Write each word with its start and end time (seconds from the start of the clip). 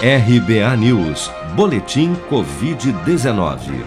RBA 0.00 0.76
News, 0.76 1.28
Boletim 1.56 2.14
Covid-19. 2.30 3.84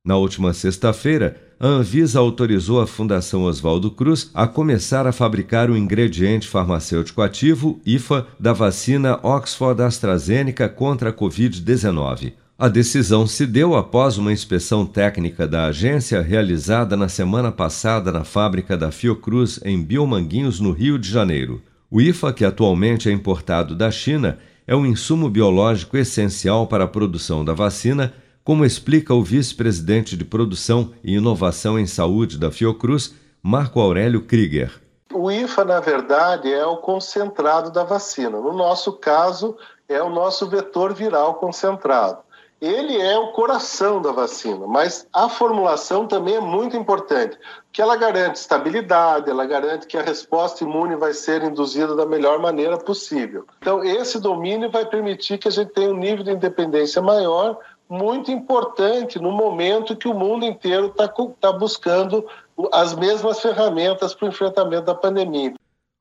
Na 0.06 0.16
última 0.16 0.54
sexta-feira, 0.54 1.36
a 1.58 1.66
Anvisa 1.66 2.20
autorizou 2.20 2.80
a 2.80 2.86
Fundação 2.86 3.42
Oswaldo 3.42 3.90
Cruz 3.90 4.30
a 4.32 4.46
começar 4.46 5.04
a 5.04 5.10
fabricar 5.10 5.68
o 5.68 5.76
ingrediente 5.76 6.46
farmacêutico 6.46 7.22
ativo, 7.22 7.80
IFA, 7.84 8.24
da 8.38 8.52
vacina 8.52 9.18
Oxford 9.20 9.82
AstraZeneca 9.82 10.68
contra 10.68 11.10
a 11.10 11.12
Covid-19. 11.12 12.34
A 12.56 12.68
decisão 12.68 13.26
se 13.26 13.44
deu 13.44 13.74
após 13.74 14.16
uma 14.16 14.32
inspeção 14.32 14.86
técnica 14.86 15.44
da 15.44 15.66
agência 15.66 16.22
realizada 16.22 16.96
na 16.96 17.08
semana 17.08 17.50
passada 17.50 18.12
na 18.12 18.22
fábrica 18.22 18.76
da 18.76 18.92
Fiocruz, 18.92 19.58
em 19.64 19.82
Biomanguinhos, 19.82 20.60
no 20.60 20.70
Rio 20.70 21.00
de 21.00 21.10
Janeiro. 21.10 21.60
O 21.90 22.00
IFA, 22.00 22.32
que 22.32 22.44
atualmente 22.44 23.08
é 23.08 23.12
importado 23.12 23.74
da 23.74 23.90
China, 23.90 24.38
é 24.68 24.76
um 24.76 24.86
insumo 24.86 25.28
biológico 25.28 25.96
essencial 25.96 26.68
para 26.68 26.84
a 26.84 26.88
produção 26.88 27.44
da 27.44 27.52
vacina 27.52 28.14
como 28.46 28.64
explica 28.64 29.12
o 29.12 29.24
vice-presidente 29.24 30.16
de 30.16 30.24
Produção 30.24 30.92
e 31.02 31.16
Inovação 31.16 31.76
em 31.76 31.84
Saúde 31.84 32.38
da 32.38 32.48
Fiocruz, 32.48 33.12
Marco 33.42 33.80
Aurélio 33.80 34.24
Krieger. 34.24 34.80
O 35.12 35.32
IFA, 35.32 35.64
na 35.64 35.80
verdade, 35.80 36.52
é 36.52 36.64
o 36.64 36.76
concentrado 36.76 37.72
da 37.72 37.82
vacina. 37.82 38.38
No 38.40 38.52
nosso 38.52 38.92
caso, 38.92 39.56
é 39.88 40.00
o 40.00 40.08
nosso 40.08 40.48
vetor 40.48 40.94
viral 40.94 41.34
concentrado. 41.34 42.18
Ele 42.60 42.96
é 42.96 43.18
o 43.18 43.32
coração 43.32 44.00
da 44.00 44.12
vacina, 44.12 44.66
mas 44.66 45.06
a 45.12 45.28
formulação 45.28 46.06
também 46.06 46.36
é 46.36 46.40
muito 46.40 46.74
importante, 46.74 47.36
porque 47.66 47.82
ela 47.82 47.96
garante 47.96 48.38
estabilidade, 48.38 49.28
ela 49.28 49.44
garante 49.44 49.86
que 49.86 49.98
a 49.98 50.02
resposta 50.02 50.64
imune 50.64 50.96
vai 50.96 51.12
ser 51.12 51.42
induzida 51.42 51.94
da 51.94 52.06
melhor 52.06 52.38
maneira 52.38 52.78
possível. 52.78 53.44
Então, 53.58 53.84
esse 53.84 54.18
domínio 54.18 54.70
vai 54.70 54.86
permitir 54.86 55.36
que 55.36 55.48
a 55.48 55.50
gente 55.50 55.72
tenha 55.72 55.90
um 55.90 55.98
nível 55.98 56.24
de 56.24 56.30
independência 56.30 57.02
maior 57.02 57.58
muito 57.88 58.30
importante 58.30 59.18
no 59.18 59.30
momento 59.30 59.96
que 59.96 60.08
o 60.08 60.14
mundo 60.14 60.44
inteiro 60.44 60.86
está 60.86 61.08
tá 61.40 61.52
buscando 61.52 62.24
as 62.72 62.94
mesmas 62.94 63.40
ferramentas 63.40 64.14
para 64.14 64.26
o 64.26 64.28
enfrentamento 64.28 64.86
da 64.86 64.94
pandemia. 64.94 65.54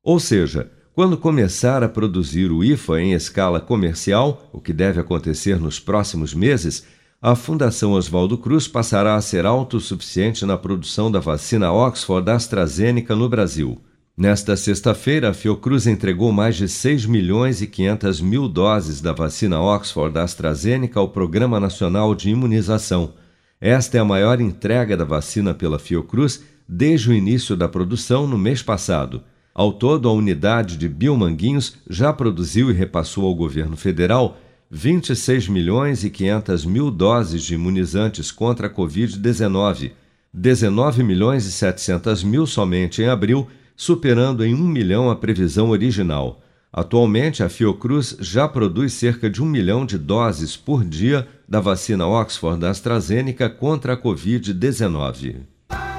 Ou 0.03 0.19
seja, 0.19 0.71
quando 0.93 1.17
começar 1.17 1.83
a 1.83 1.89
produzir 1.89 2.51
o 2.51 2.63
IFA 2.63 3.01
em 3.01 3.13
escala 3.13 3.59
comercial, 3.59 4.43
o 4.53 4.61
que 4.61 4.71
deve 4.71 4.99
acontecer 4.99 5.59
nos 5.59 5.79
próximos 5.79 6.33
meses, 6.33 6.87
a 7.21 7.35
Fundação 7.35 7.93
Oswaldo 7.93 8.37
Cruz 8.37 8.67
passará 8.67 9.15
a 9.15 9.21
ser 9.21 9.45
autossuficiente 9.45 10.45
na 10.45 10.57
produção 10.57 11.11
da 11.11 11.19
vacina 11.19 11.71
Oxford 11.71 12.29
AstraZeneca 12.29 13.15
no 13.15 13.27
Brasil. 13.27 13.81
Nesta 14.17 14.55
sexta-feira, 14.55 15.31
a 15.31 15.33
Fiocruz 15.33 15.85
entregou 15.85 16.31
mais 16.31 16.55
de 16.55 16.69
6 16.69 17.05
milhões 17.05 17.61
e 17.61 17.67
500 17.67 18.21
mil 18.21 18.47
doses 18.47 19.01
da 19.01 19.11
vacina 19.11 19.59
Oxford 19.59 20.13
da 20.13 20.23
AstraZeneca 20.23 21.01
ao 21.01 21.09
Programa 21.09 21.59
Nacional 21.59 22.15
de 22.15 22.29
Imunização. 22.29 23.13
Esta 23.59 23.97
é 23.97 23.99
a 23.99 24.05
maior 24.05 24.39
entrega 24.39 24.95
da 24.95 25.03
vacina 25.03 25.53
pela 25.53 25.77
Fiocruz 25.77 26.41
desde 26.65 27.09
o 27.09 27.13
início 27.13 27.57
da 27.57 27.67
produção 27.67 28.25
no 28.25 28.37
mês 28.37 28.61
passado. 28.61 29.21
Ao 29.53 29.73
todo, 29.73 30.07
a 30.07 30.13
unidade 30.13 30.77
de 30.77 30.87
Biomanguinhos 30.87 31.75
já 31.89 32.13
produziu 32.13 32.71
e 32.71 32.73
repassou 32.73 33.25
ao 33.25 33.35
governo 33.35 33.75
federal 33.75 34.37
26 34.71 35.49
milhões 35.49 36.05
e 36.05 36.09
500 36.09 36.65
mil 36.65 36.89
doses 36.89 37.43
de 37.43 37.55
imunizantes 37.55 38.31
contra 38.31 38.67
a 38.67 38.73
Covid-19, 38.73 39.91
19 40.33 41.03
milhões 41.03 41.45
e 41.45 41.51
700 41.51 42.23
mil 42.23 42.47
somente 42.47 43.01
em 43.01 43.09
abril 43.09 43.45
superando 43.75 44.43
em 44.43 44.53
um 44.53 44.67
milhão 44.67 45.09
a 45.09 45.15
previsão 45.15 45.69
original. 45.69 46.41
Atualmente, 46.71 47.41
a 47.41 47.49
Fiocruz 47.49 48.17
já 48.19 48.47
produz 48.47 48.93
cerca 48.93 49.29
de 49.29 49.41
um 49.41 49.45
milhão 49.45 49.85
de 49.85 49.97
doses 49.97 50.57
por 50.57 50.83
dia 50.83 51.27
da 51.47 51.59
vacina 51.59 52.05
Oxford 52.05 52.59
da 52.59 52.69
AstraZeneca 52.69 53.49
contra 53.49 53.93
a 53.93 53.97
Covid-19. 53.97 55.54